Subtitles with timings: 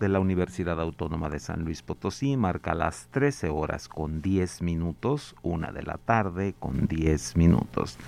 [0.00, 5.36] De la Universidad Autónoma de San Luis Potosí marca las 13 horas con 10 minutos,
[5.42, 7.98] una de la tarde con 10 minutos.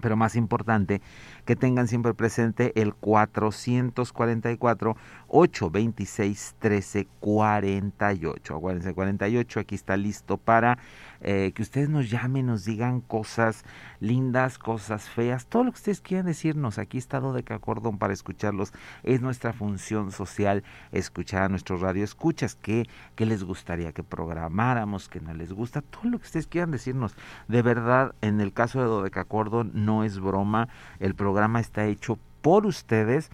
[0.00, 1.02] pero más importante
[1.50, 4.96] que tengan siempre presente el 444
[5.26, 8.56] 826 1348.
[8.56, 10.78] Acuérdense, 48 aquí está listo para
[11.22, 13.64] eh, que ustedes nos llamen, nos digan cosas
[13.98, 16.78] lindas, cosas feas, todo lo que ustedes quieran decirnos.
[16.78, 18.72] Aquí está Dodeca Cordón para escucharlos.
[19.02, 20.62] Es nuestra función social
[20.92, 22.54] escuchar a nuestros radioescuchas.
[22.54, 25.08] ¿Qué, ¿Qué les gustaría que programáramos?
[25.08, 25.82] ¿Qué no les gusta?
[25.82, 27.16] Todo lo que ustedes quieran decirnos.
[27.48, 30.68] De verdad, en el caso de Dodeca Cordón, no es broma.
[31.00, 33.30] El programa está hecho por ustedes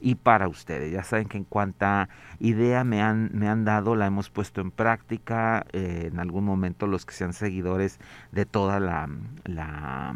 [0.00, 0.92] y para ustedes.
[0.92, 4.70] Ya saben que en cuanta idea me han, me han dado, la hemos puesto en
[4.70, 5.66] práctica.
[5.72, 7.98] Eh, en algún momento los que sean seguidores
[8.32, 9.08] de toda la,
[9.44, 10.14] la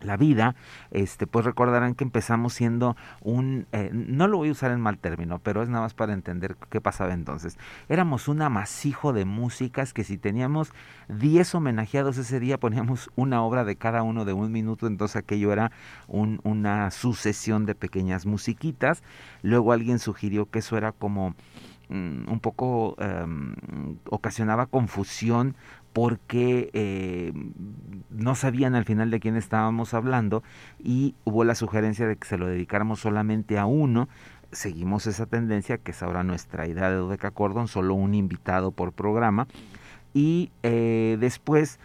[0.00, 0.54] la vida,
[0.90, 4.98] este, pues recordarán que empezamos siendo un, eh, no lo voy a usar en mal
[4.98, 7.58] término, pero es nada más para entender qué pasaba entonces.
[7.88, 10.72] Éramos un amasijo de músicas que si teníamos
[11.08, 15.52] 10 homenajeados ese día poníamos una obra de cada uno de un minuto, entonces aquello
[15.52, 15.72] era
[16.06, 19.02] un, una sucesión de pequeñas musiquitas.
[19.42, 21.34] Luego alguien sugirió que eso era como
[21.88, 23.54] mm, un poco em,
[24.10, 25.56] ocasionaba confusión
[25.98, 27.32] porque eh,
[28.08, 30.44] no sabían al final de quién estábamos hablando
[30.78, 34.08] y hubo la sugerencia de que se lo dedicáramos solamente a uno.
[34.52, 38.92] Seguimos esa tendencia, que es ahora nuestra idea de Dodeca Cordon, solo un invitado por
[38.92, 39.48] programa.
[40.14, 41.80] Y eh, después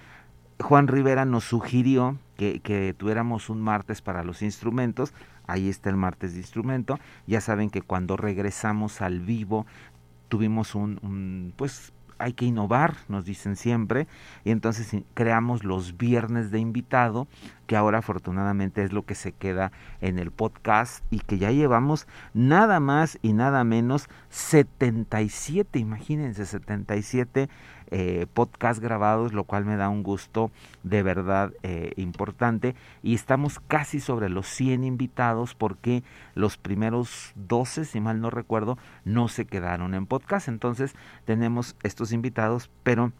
[0.61, 5.11] Juan Rivera nos sugirió que, que, tuviéramos un martes para los instrumentos.
[5.47, 6.99] Ahí está el martes de instrumento.
[7.25, 9.65] Ya saben que cuando regresamos al vivo
[10.29, 11.93] tuvimos un, un pues
[12.23, 14.07] hay que innovar, nos dicen siempre,
[14.45, 17.27] y entonces creamos los viernes de invitado,
[17.73, 22.05] que ahora afortunadamente es lo que se queda en el podcast y que ya llevamos
[22.35, 27.49] nada más y nada menos 77, imagínense, 77
[27.89, 30.51] eh, podcast grabados, lo cual me da un gusto
[30.83, 32.75] de verdad eh, importante.
[33.01, 36.03] Y estamos casi sobre los 100 invitados porque
[36.35, 40.47] los primeros 12, si mal no recuerdo, no se quedaron en podcast.
[40.47, 40.93] Entonces
[41.25, 43.13] tenemos estos invitados, pero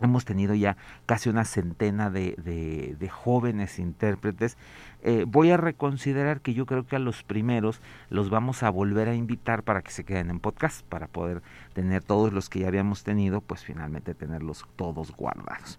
[0.00, 0.76] Hemos tenido ya
[1.06, 4.58] casi una centena de, jóvenes intérpretes.
[5.02, 9.08] Eh, voy a reconsiderar que yo creo que a los primeros los vamos a volver
[9.08, 12.68] a invitar para que se queden en podcast, para poder tener todos los que ya
[12.68, 15.78] habíamos tenido, pues finalmente tenerlos todos guardados.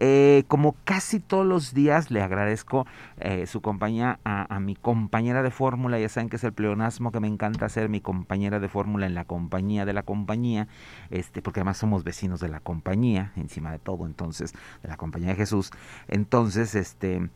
[0.00, 2.86] Eh, como casi todos los días, le agradezco
[3.18, 5.98] eh, su compañía a, mi compañera de fórmula.
[5.98, 9.14] Ya saben que es el pleonasmo que me encanta hacer, mi compañera de fórmula en
[9.14, 10.68] la compañía de la compañía,
[11.10, 15.30] este, porque además somos vecinos de la compañía, encima de todo, entonces, de la compañía
[15.30, 15.72] de Jesús.
[16.06, 17.28] Entonces, este,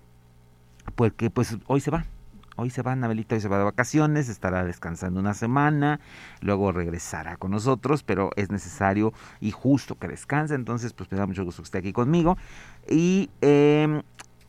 [0.95, 2.05] porque pues hoy se va,
[2.57, 6.01] Hoy se va Anabelita, hoy se va de vacaciones, estará descansando una semana,
[6.41, 11.27] luego regresará con nosotros, pero es necesario y justo que descanse, entonces pues me da
[11.27, 12.37] mucho gusto que esté aquí conmigo.
[12.89, 14.03] Y eh,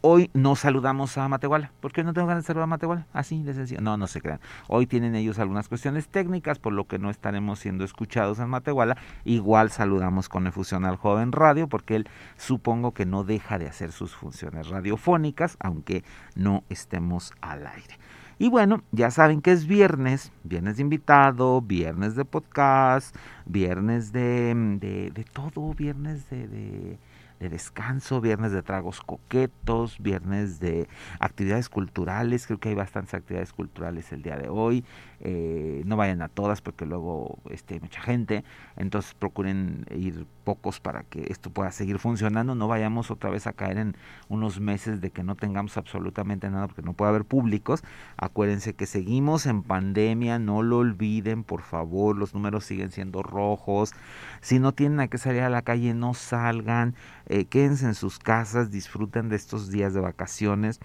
[0.05, 1.71] Hoy no saludamos a Matehuala.
[1.79, 3.07] ¿Por qué no tengo ganas de saludar a Matehuala?
[3.13, 3.79] Así de sencillo.
[3.79, 4.41] No, no se crean.
[4.67, 8.97] Hoy tienen ellos algunas cuestiones técnicas, por lo que no estaremos siendo escuchados en Matehuala.
[9.23, 13.93] Igual saludamos con Efusión al Joven Radio, porque él supongo que no deja de hacer
[13.93, 16.03] sus funciones radiofónicas, aunque
[16.35, 17.97] no estemos al aire.
[18.39, 23.15] Y bueno, ya saben que es viernes, viernes de invitado, viernes de podcast,
[23.45, 26.97] viernes de, de, de todo, viernes de
[27.39, 30.87] descanso, viernes de tragos coquetos, viernes de
[31.19, 34.85] actividades culturales, creo que hay bastantes actividades culturales el día de hoy,
[35.19, 38.43] eh, no vayan a todas porque luego este, hay mucha gente,
[38.75, 43.53] entonces procuren ir pocos para que esto pueda seguir funcionando, no vayamos otra vez a
[43.53, 43.95] caer en
[44.29, 47.83] unos meses de que no tengamos absolutamente nada porque no puede haber públicos,
[48.17, 53.93] acuérdense que seguimos en pandemia, no lo olviden, por favor, los números siguen siendo rojos,
[54.41, 56.95] si no tienen a qué salir a la calle, no salgan,
[57.27, 60.79] eh, quédense en sus casas, disfruten de estos días de vacaciones.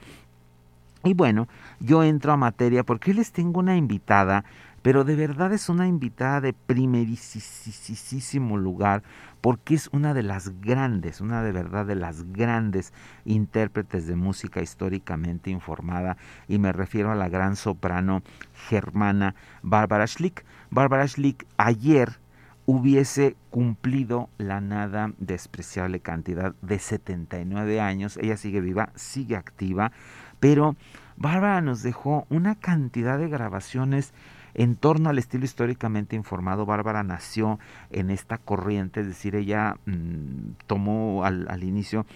[1.05, 1.49] Y bueno,
[1.81, 4.45] yo entro a materia porque les tengo una invitada,
[4.83, 9.03] pero de verdad es una invitada de primerísimo lugar,
[9.40, 12.93] porque es una de las grandes, una de verdad de las grandes
[13.25, 16.17] intérpretes de música históricamente informada,
[16.49, 18.23] y me refiero a la gran soprano
[18.69, 20.44] germana Barbara Schlick.
[20.70, 22.19] Barbara Schlick ayer
[22.67, 28.19] hubiese cumplido la nada despreciable cantidad de 79 años.
[28.19, 29.90] Ella sigue viva, sigue activa,
[30.38, 30.76] pero
[31.17, 34.12] Bárbara nos dejó una cantidad de grabaciones
[34.59, 36.67] en torno al estilo históricamente informado.
[36.67, 37.61] Bárbara nació
[37.91, 42.07] en esta corriente, es decir, ella mm, tomó al, al inicio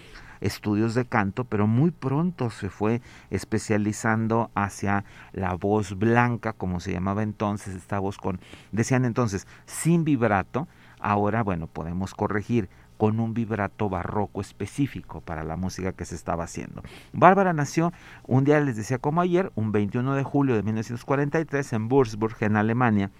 [0.41, 6.91] estudios de canto, pero muy pronto se fue especializando hacia la voz blanca, como se
[6.91, 8.41] llamaba entonces, esta voz con,
[8.73, 10.67] decían entonces, sin vibrato,
[10.99, 12.67] ahora, bueno, podemos corregir
[12.97, 16.83] con un vibrato barroco específico para la música que se estaba haciendo.
[17.11, 17.93] Bárbara nació,
[18.25, 22.55] un día les decía como ayer, un 21 de julio de 1943 en Würzburg, en
[22.55, 23.11] Alemania,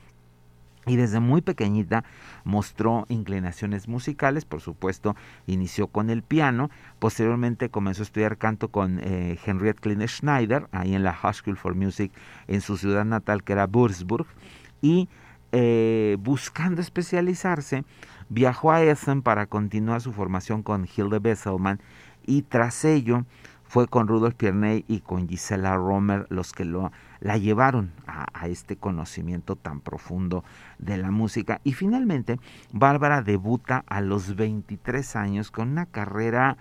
[0.86, 2.04] y desde muy pequeñita
[2.44, 5.16] mostró inclinaciones musicales, por supuesto,
[5.48, 10.94] inició con el piano, posteriormente comenzó a estudiar canto con eh, Henriette Kleine Schneider, ahí
[10.94, 12.12] en la High School for Music
[12.48, 14.28] en su ciudad natal que era Würzburg,
[14.81, 15.08] y
[15.54, 17.86] eh, buscando especializarse,
[18.33, 21.80] viajó a Essen para continuar su formación con Hilde Besselman
[22.25, 23.25] y tras ello
[23.63, 29.56] fue con Rudolf Pierney y con Gisela Romer los que la llevaron a, este conocimiento
[29.56, 30.44] tan profundo
[30.77, 31.59] de la música.
[31.63, 32.39] Y finalmente,
[32.71, 36.57] Bárbara debuta a los 23 años con una carrera,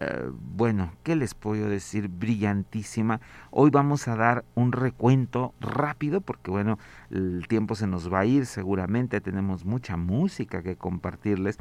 [0.00, 2.08] eh, bueno, ¿qué les puedo decir?
[2.08, 3.20] Brillantísima.
[3.50, 6.78] Hoy vamos a dar un recuento rápido porque, bueno,
[7.10, 11.58] el tiempo se nos va a ir seguramente, tenemos mucha música que compartirles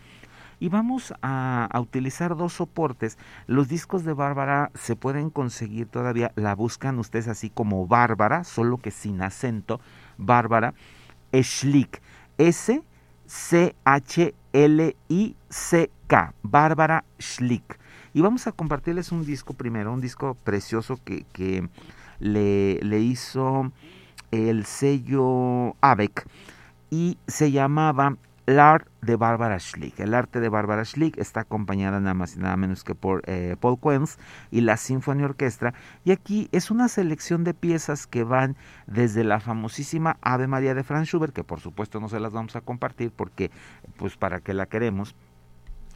[0.59, 3.17] y vamos a, utilizar dos soportes.
[3.47, 8.77] Los discos de Bárbara se pueden conseguir todavía, la buscan ustedes así como Bárbara, solo
[8.77, 9.79] que sin acento,
[10.17, 10.73] Bárbara
[11.33, 12.01] Schlick,
[12.37, 12.81] S
[13.25, 17.78] C H L I C K, Bárbara Schlick.
[18.13, 21.67] Y vamos a compartirles un disco primero, un disco precioso que, que
[22.19, 23.71] le, le hizo
[24.31, 26.27] el sello ABEC
[26.89, 28.17] y se llamaba
[28.49, 28.59] el
[29.01, 29.99] de Barbara Schlick.
[29.99, 33.55] El arte de Barbara Schlick está acompañada nada más y nada menos que por eh,
[33.59, 34.17] Paul Quenz
[34.49, 35.75] y la Sinfonía Orquestra.
[36.03, 40.83] Y aquí es una selección de piezas que van desde la famosísima Ave María de
[40.83, 43.51] Franz Schubert, que por supuesto no se las vamos a compartir porque,
[43.97, 45.15] pues, para qué la queremos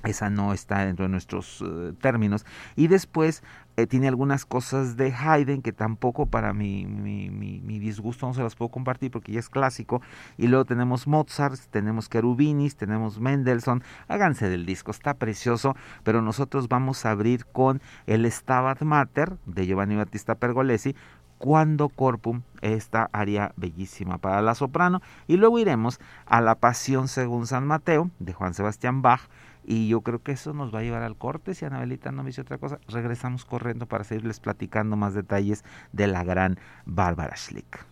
[0.03, 2.45] esa no está dentro de nuestros eh, términos.
[2.75, 3.43] Y después
[3.77, 8.43] eh, tiene algunas cosas de Haydn que tampoco para mi, mi, mi, disgusto no se
[8.43, 10.01] las puedo compartir porque ya es clásico.
[10.37, 13.83] Y luego tenemos Mozart, tenemos Kerubinis, tenemos Mendelssohn.
[14.07, 15.75] Háganse del disco, está precioso.
[16.03, 20.95] Pero nosotros vamos a abrir con el Stabat Mater de Giovanni Battista Pergolesi
[21.43, 25.01] cuando corpum, esta área bellísima para la soprano.
[25.27, 29.19] Y luego iremos a la Pasión según San Mateo de Juan Sebastián Bach
[29.65, 31.53] Y yo creo que eso nos va a llevar al corte.
[31.53, 36.07] Si Anabelita no me dice otra cosa, regresamos corriendo para seguirles platicando más detalles de
[36.07, 37.85] la gran Bárbara Schlick.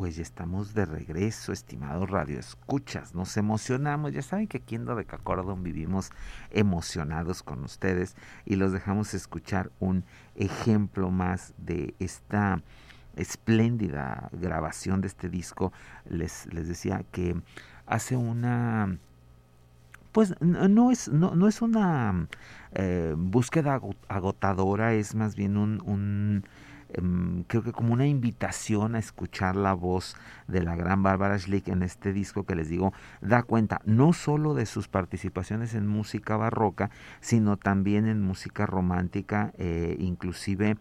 [0.00, 3.14] Pues ya estamos de regreso, estimados radioescuchas.
[3.14, 4.14] Nos emocionamos.
[4.14, 6.08] Ya saben que aquí en de Cacordon vivimos
[6.50, 10.04] emocionados con ustedes y los dejamos escuchar un
[10.36, 12.62] ejemplo más de esta
[13.14, 15.70] espléndida grabación de este disco.
[16.08, 17.38] Les, les decía que
[17.84, 18.96] hace una
[20.12, 22.26] pues no es, no, no es una
[22.72, 26.46] eh, búsqueda agotadora, es más bien un
[27.46, 30.16] creo que como una invitación a escuchar la voz
[30.48, 34.54] de la gran Bárbara Schlick en este disco que les digo, da cuenta no solo
[34.54, 40.76] de sus participaciones en música barroca, sino también en música romántica, eh, inclusive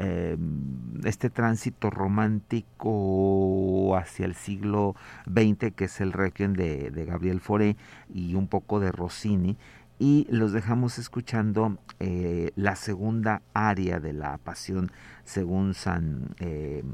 [0.00, 4.94] em, este tránsito romántico hacia el siglo
[5.26, 7.76] XX, que es el Requiem de, de Gabriel Fauré
[8.12, 9.56] y un poco de Rossini,
[9.98, 14.92] y los dejamos escuchando eh, la segunda área de la pasión
[15.24, 16.84] según San, eh,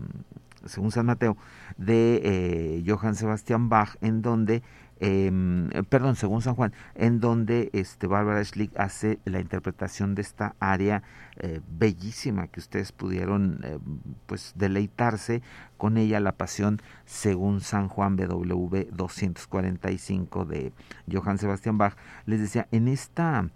[0.64, 1.36] según San Mateo
[1.76, 4.62] de eh, Johann Sebastian Bach, en donde
[5.00, 10.54] Em, perdón, según San Juan, en donde este, Bárbara Schlick hace la interpretación de esta
[10.60, 11.02] área
[11.36, 13.78] eh, bellísima que ustedes pudieron eh,
[14.26, 15.42] pues deleitarse
[15.76, 20.72] con ella, la pasión según San Juan BW 245 de
[21.10, 21.96] Johann Sebastian Bach.
[22.26, 23.50] Les decía, en esta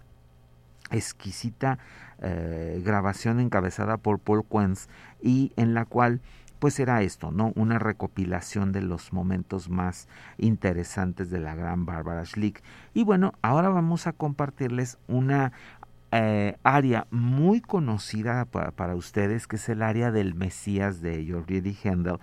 [0.91, 1.79] exquisita
[2.21, 4.87] eh, grabación encabezada por Paul Quenz
[5.21, 6.21] y en la cual
[6.59, 7.53] pues era esto, ¿no?
[7.55, 12.61] Una recopilación de los momentos más interesantes de la gran Barbara Schlick.
[12.93, 15.53] Y bueno, ahora vamos a compartirles una
[16.11, 22.17] eh, área muy conocida para, ustedes, que es el área del Mesías de Jordi Handel,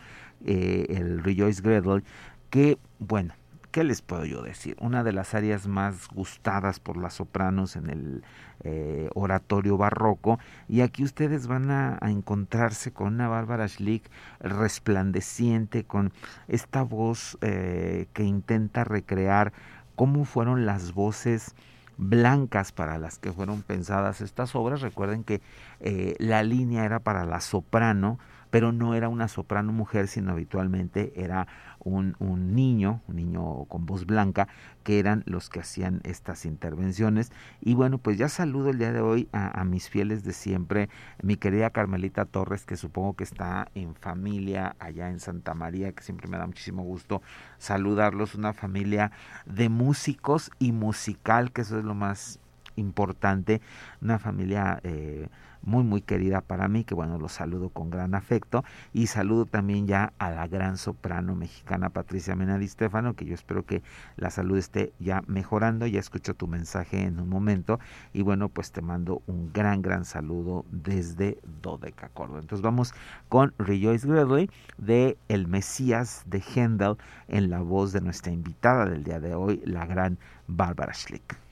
[0.44, 2.04] eh, el Rejoice Gretel,
[2.50, 3.34] que, bueno,
[3.76, 4.74] ¿qué les puedo yo decir?
[4.80, 8.24] Una de las áreas más gustadas por las sopranos en el
[8.64, 14.10] eh, oratorio barroco y aquí ustedes van a, encontrarse con una Bárbara Schlick
[14.40, 16.14] resplandeciente, con
[16.48, 19.52] esta voz eh, que intenta recrear
[19.94, 21.54] cómo fueron las voces
[21.98, 24.80] blancas para las que fueron pensadas estas obras.
[24.80, 25.42] Recuerden que
[25.80, 28.18] eh, la línea era para la soprano,
[28.56, 31.46] pero no era una soprano mujer, sino habitualmente era
[31.78, 34.48] un, un, niño, un niño con voz blanca,
[34.82, 37.32] que eran los que hacían estas intervenciones.
[37.60, 40.88] Y bueno, pues ya saludo el día de hoy a, mis fieles de siempre,
[41.22, 46.02] mi querida Carmelita Torres, que supongo que está en familia allá en Santa María, que
[46.02, 47.20] siempre me da muchísimo gusto
[47.58, 49.12] saludarlos, una familia
[49.44, 52.40] de músicos y musical, que eso es lo más
[52.76, 53.60] importante,
[54.00, 54.80] una familia...
[54.82, 55.28] Eh,
[55.66, 59.86] muy muy querida para mí, que bueno, los saludo con gran afecto y saludo también
[59.86, 63.82] ya a la gran soprano mexicana Patricia Menadi Stefano, que yo espero que
[64.16, 67.78] la salud esté ya mejorando, ya escucho tu mensaje en un momento
[68.14, 72.38] y bueno, pues te mando un gran gran saludo desde Dodecacordo.
[72.38, 72.94] Entonces vamos
[73.28, 74.48] con Rejoice Gredley
[74.78, 76.96] de El Mesías de Handel
[77.28, 81.45] en la voz de nuestra invitada del día de hoy, la gran Bárbara Schlick.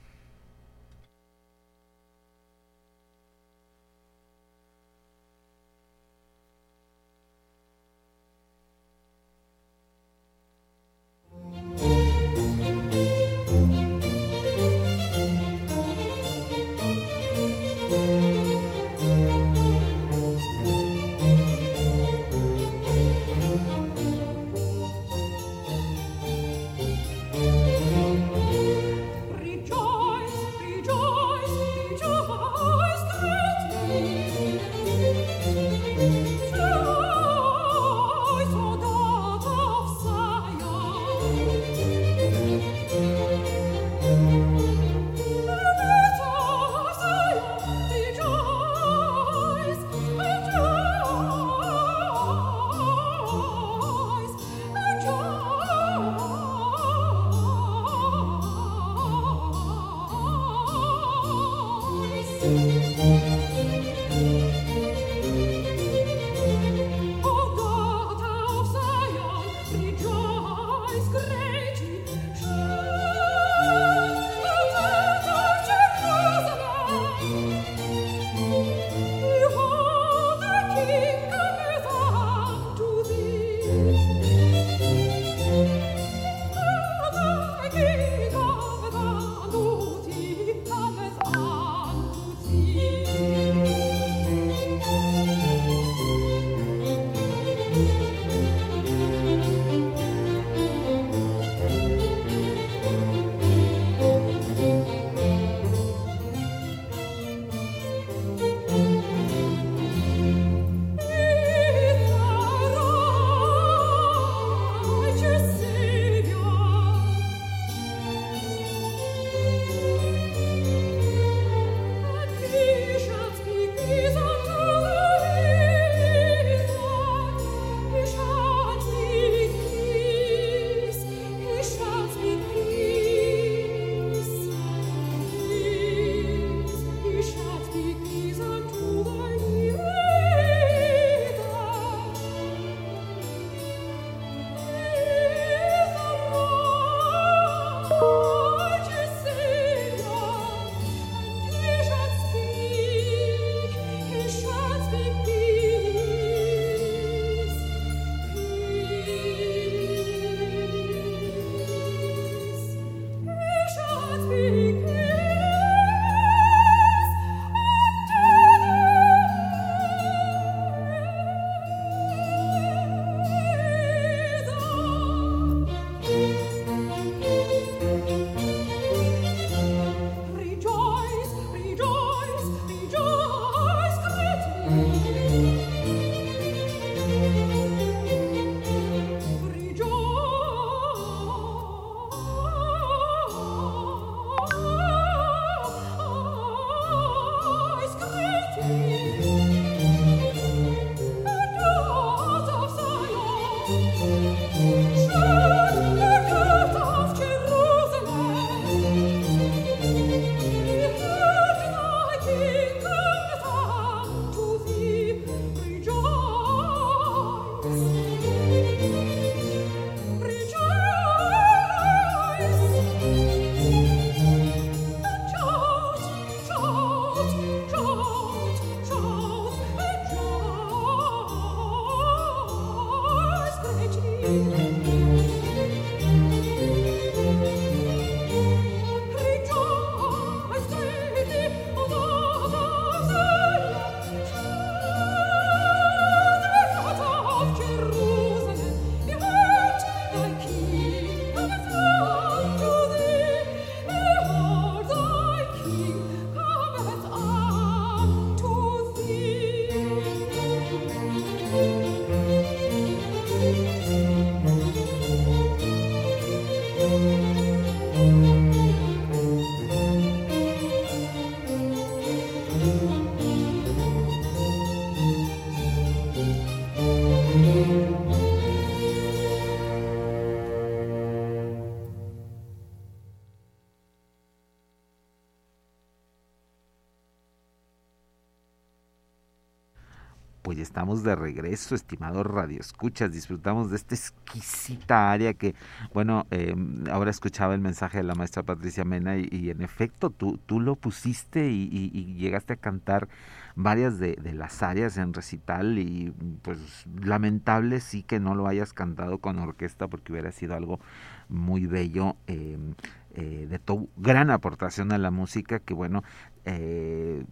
[290.75, 293.09] Estamos de regreso, estimado Radio Escuchas.
[293.09, 295.55] Disfrutamos de esta exquisita área que,
[295.93, 300.37] bueno, em, ahora escuchaba el mensaje de la maestra Patricia Mena y, en efecto tú,
[300.45, 303.07] tú lo pusiste y, llegaste a cantar
[303.55, 306.59] varias de, las áreas en recital y pues
[307.01, 310.81] lamentable sí que no lo hayas cantado con orquesta porque hubiera sido algo
[311.29, 312.17] muy bello.
[312.27, 312.73] Em,
[313.17, 316.03] eh, de tu gran aportación a la música que bueno
[316.43, 317.23] eh,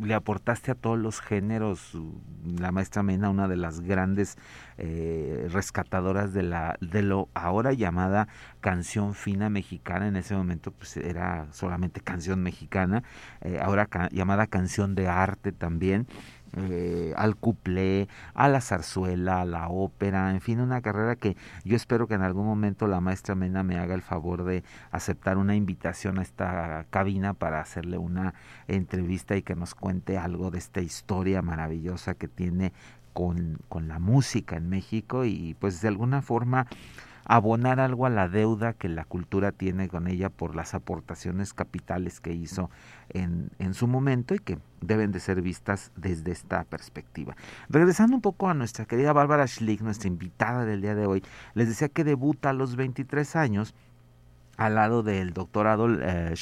[0.00, 1.92] le aportaste a todos los géneros.
[2.58, 4.36] La maestra Mena, una de las grandes
[4.78, 8.28] eh, rescatadoras de, la, de lo ahora llamada
[8.60, 10.08] canción fina mexicana.
[10.08, 13.02] En ese momento pues era solamente canción mexicana,
[13.40, 16.06] eh, ahora llamada canción de arte también.
[16.56, 21.76] Eh, al cuplé, a la zarzuela, a la ópera, en fin, una carrera que yo
[21.76, 25.54] espero que en algún momento la maestra Mena me haga el favor de aceptar una
[25.54, 28.34] invitación a esta cabina para hacerle una
[28.68, 32.72] entrevista y que nos cuente algo de esta historia maravillosa que tiene
[33.12, 36.66] con, con la música en México y pues de alguna forma
[37.26, 42.20] abonar algo a la deuda que la cultura tiene con ella por las aportaciones capitales
[42.20, 42.70] que hizo
[43.10, 47.36] en, en su momento y que deben de ser vistas desde esta perspectiva.
[47.68, 51.22] Regresando un poco a nuestra querida Bárbara Schlick, nuestra invitada del día de hoy,
[51.54, 53.74] les decía que debuta a los 23 años
[54.56, 56.34] al lado del doctor Adolf eh,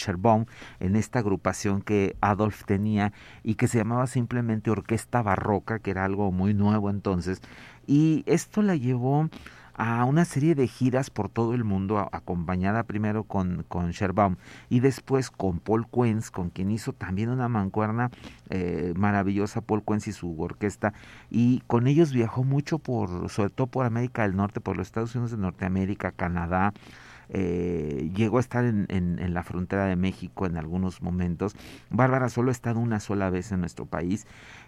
[0.80, 3.12] en esta agrupación que Adolf tenía
[3.42, 7.40] y que se llamaba simplemente Orquesta Barroca, que era algo muy nuevo entonces,
[7.86, 9.28] y esto la llevó
[9.76, 14.36] a una serie de giras por todo el mundo, acompañada primero con, con Sherbaum
[14.70, 18.10] y después con Paul Quenz, con quien hizo también una mancuerna
[18.50, 20.92] eh, maravillosa, Paul Quenz y su orquesta,
[21.30, 25.14] y con ellos viajó mucho por, sobre todo por América del Norte, por los Estados
[25.14, 26.72] Unidos de Norteamérica, Canadá,
[27.30, 31.56] eh, llegó a estar en, en, la frontera de México en algunos momentos.
[31.90, 34.26] Bárbara solo ha estado una sola vez en nuestro país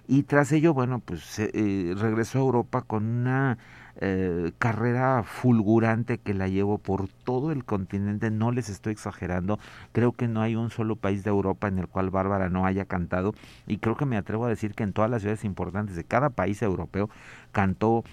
[0.09, 3.59] y tras ello, bueno, pues eh, regresó a Europa con una
[4.01, 9.59] eh, carrera fulgurante que la llevo por todo el continente, no les estoy exagerando,
[9.93, 12.85] creo que no hay un solo país de Europa en el cual Bárbara no haya
[12.85, 13.35] cantado
[13.67, 16.31] y creo que me atrevo a decir que en todas las ciudades importantes de cada
[16.31, 17.09] país europeo
[17.53, 18.05] cantó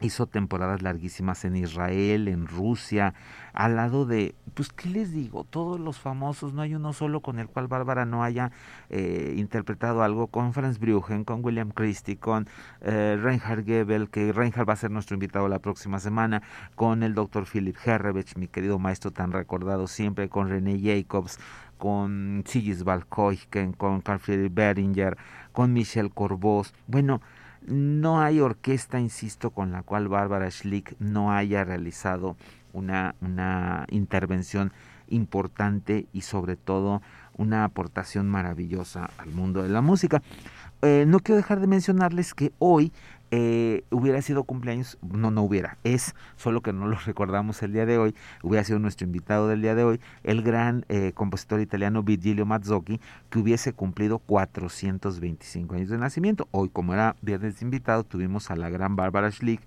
[0.00, 3.14] hizo temporadas larguísimas en Israel, en Rusia,
[3.52, 5.44] al lado de, pues, ¿qué les digo?
[5.44, 8.52] Todos los famosos, no hay uno solo con el cual Bárbara no haya
[8.88, 12.48] eh, interpretado algo, con Franz Brüchen, con William Christie, con
[12.80, 16.42] eh, Reinhard Gebel, que Reinhard va a ser nuestro invitado la próxima semana,
[16.74, 21.38] con el doctor Philip Herrevich, mi querido maestro tan recordado siempre, con René Jacobs,
[21.78, 25.16] con Sigisbald Koichen, con Carl Friedrich Beringer,
[25.52, 27.20] con Michel Corbos, bueno,
[27.66, 32.36] no hay orquesta, insisto, con la cual Bárbara Schlick no haya realizado
[32.72, 34.72] una, una intervención
[35.08, 37.02] importante y sobre todo
[37.36, 40.22] una aportación maravillosa al mundo de la música.
[40.82, 42.92] Eh, no quiero dejar de mencionarles que hoy
[43.30, 47.86] eh, hubiera sido cumpleaños, no, no hubiera, es, solo que no lo recordamos el día
[47.86, 52.02] de hoy, hubiera sido nuestro invitado del día de hoy, el gran eh, compositor italiano
[52.02, 53.00] Virgilio Mazzocchi,
[53.30, 56.48] que hubiese cumplido 425 años de nacimiento.
[56.50, 59.60] Hoy, como era viernes invitado, tuvimos a la gran Barbara Schlick,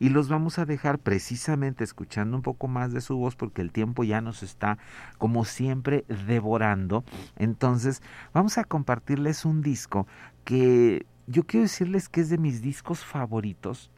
[0.00, 3.70] y los vamos a dejar precisamente escuchando un poco más de su voz porque el
[3.70, 4.78] tiempo ya nos está
[5.18, 7.04] como siempre devorando.
[7.36, 8.02] Entonces
[8.32, 10.06] vamos a compartirles un disco
[10.44, 13.90] que yo quiero decirles que es de mis discos favoritos.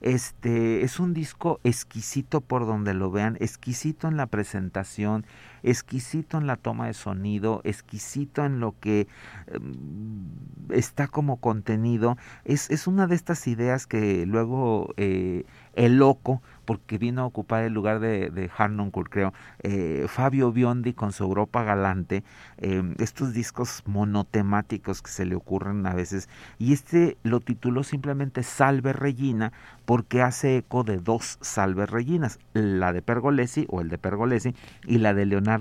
[0.00, 5.24] Este es un disco exquisito por donde lo vean, exquisito en la presentación,
[5.62, 9.06] exquisito en la toma de sonido, exquisito en lo que
[9.48, 10.26] em,
[10.70, 12.16] está como contenido.
[12.44, 15.44] Es, es, una de estas ideas que luego eh,
[15.74, 19.32] el loco porque vino a ocupar el lugar de, de Harnoncourt, creo.
[19.60, 22.22] Eh, Fabio Biondi con su Europa Galante,
[22.58, 28.42] eh, estos discos monotemáticos que se le ocurren a veces, y este lo tituló simplemente
[28.42, 29.52] Salve Regina
[29.84, 34.54] porque hace eco de dos Salve Reginas, la de Pergolesi o el de Pergolesi
[34.86, 35.51] y la de Leonardo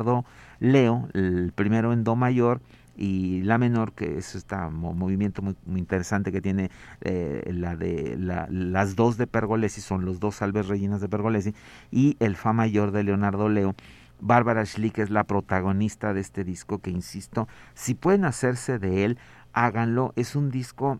[0.59, 2.61] Leo, el primero en Do mayor
[2.95, 6.69] y la menor, que es este movimiento muy, interesante que tiene
[7.01, 11.53] eh, la de las dos de Pergolesi, son los dos salves rellenas de Pergolesi,
[11.89, 13.75] y el Fa mayor de Leonardo Leo.
[14.19, 19.17] Bárbara Schlick es la protagonista de este disco que, insisto, si pueden hacerse de él,
[19.51, 20.13] háganlo.
[20.15, 20.99] Es un disco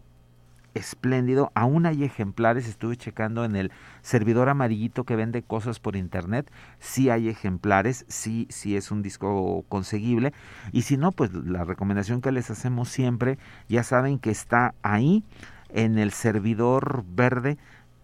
[0.73, 1.51] espléndido.
[1.55, 6.51] Aún hay ejemplares, estuve checando en el servidor amarillito que vende cosas por internet.
[6.79, 10.33] Sí hay ejemplares, sí, sí es un disco conseguible.
[10.71, 15.23] Y si no, pues la recomendación que les hacemos siempre, ya saben que está ahí
[15.69, 17.57] en el servidor verde.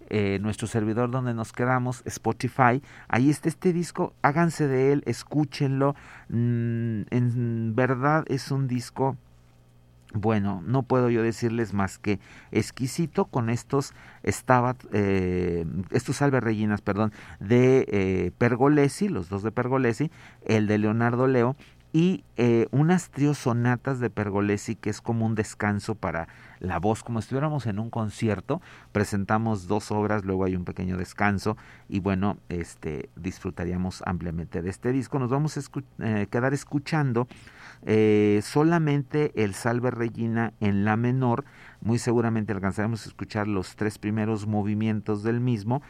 [0.09, 5.95] Eh, nuestro servidor donde nos quedamos, Spotify, ahí está este disco, háganse de él, escúchenlo,
[6.30, 9.18] mm, en verdad es un disco
[10.14, 12.20] bueno, no puedo yo decirles más que
[12.51, 13.93] exquisito con estos
[14.26, 20.12] Stabat, eh, estos rellenas, perdón, de eh, Pergolesi, los dos de Pergolesi,
[20.45, 21.55] el de Leonardo Leo
[21.93, 26.28] y eh, unas triosonatas de Pergolesi que es como un descanso para
[26.60, 31.58] la voz, como estuviéramos en un concierto, presentamos dos obras, luego hay un pequeño descanso
[31.88, 35.20] y bueno, este disfrutaríamos ampliamente de este disco.
[35.20, 35.62] Nos vamos a
[35.99, 37.28] eh, quedar escuchando
[37.89, 41.45] eh, solamente el Salve Regina en la menor,
[41.79, 45.81] muy seguramente alcanzaremos a escuchar los tres primeros movimientos del mismo,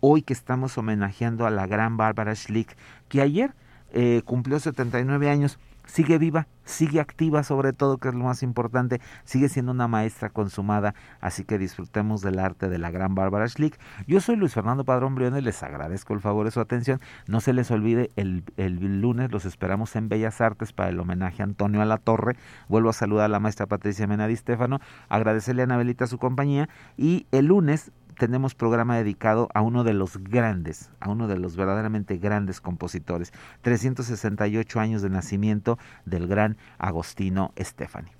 [0.00, 2.76] hoy que estamos homenajeando a la gran Bárbara Schlick,
[3.08, 3.54] que ayer
[3.94, 5.58] eh, cumplió 79 años,
[5.90, 10.30] sigue viva, sigue activa sobre todo, que es lo más importante, sigue siendo una maestra
[10.30, 13.78] consumada, así que disfrutemos del arte de la gran Bárbara Schlick.
[14.06, 17.00] Yo soy Luis Fernando Padrón Briones, les agradezco el favor de su atención.
[17.26, 21.42] No se les olvide, el, el lunes los esperamos en Bellas Artes para el homenaje
[21.42, 22.36] a Antonio a la Torre.
[22.68, 27.26] Vuelvo a saludar a la maestra Patricia Menadi Stefano, agradecerle a Anabelita su compañía y
[27.32, 27.90] el lunes
[28.20, 33.32] tenemos programa dedicado a uno de los grandes, a uno de los verdaderamente grandes compositores.
[33.62, 38.19] 368 años de nacimiento del gran Agostino Stefani.